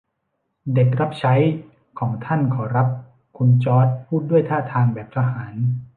[0.73, 1.33] เด็กรับใช้
[1.99, 2.87] ของท่านขอรับ
[3.37, 5.55] คุณจอร์จพูดด้วยท่าทางแบบทหาร